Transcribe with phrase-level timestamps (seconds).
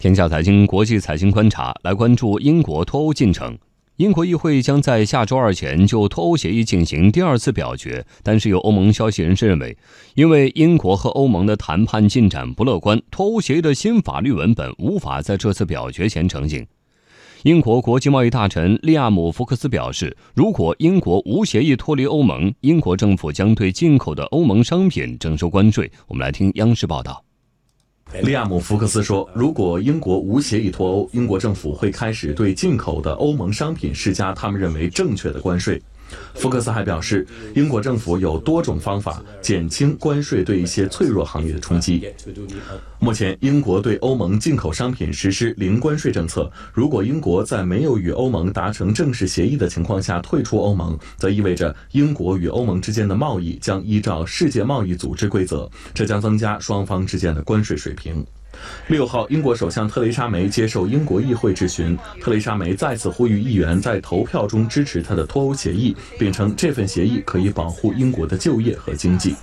[0.00, 3.54] 天下财经国际财经观察来关注英国脱欧进程。
[3.96, 9.76] 英国议会将在下周二前就脱欧协议进行第二次表决，但是有欧盟消息人士认为，
[10.14, 16.66] 因为英国和欧盟的谈判进展不乐观，脱欧协议的新法律文本无法在这次表决前成型。
[17.42, 25.92] 英国国际贸易大臣利亚姆·福克斯表示，如果英国无协议脱离欧盟，英国政府将对进口的欧盟商品征收关税。
[26.08, 27.22] 我们来听央视报道。
[28.22, 35.80] 利亚姆·福克斯说：“如果英国无协议脱欧，英国政府会开始对进口的欧盟商品施加他们认为正确的关税。”
[36.34, 42.06] 福克斯还表示，英国政府有多种方法减轻关税对一些脆弱行业的冲击。
[42.98, 46.50] 目前，英国对欧盟进口商品实施零关税政策。
[46.72, 58.24] 如果英国在没有与欧盟达成正式协议的情况下退出欧盟，则意味着英国与欧盟之间的贸易将依照世界贸易组织规则，这将增加双方之间的关税水平。
[58.88, 61.96] 六号，英国首相特蕾莎梅接受英国议会质询。
[62.20, 69.34] 特蕾莎梅再次呼吁议员在投票中支持她的脱欧协议，并称这份协议可以保护英国的就业和经济。